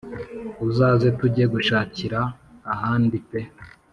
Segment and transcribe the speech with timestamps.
[0.67, 2.19] Uzaze tujye gushakira
[2.73, 3.39] ahandi pe